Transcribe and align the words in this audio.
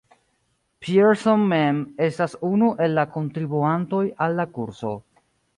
Peterson 0.85 1.43
mem 1.51 1.83
estas 2.07 2.35
unu 2.49 2.71
el 2.87 2.97
la 3.01 3.07
kontribuantoj 3.19 4.03
al 4.29 4.39
la 4.41 4.51
kurso. 4.57 4.97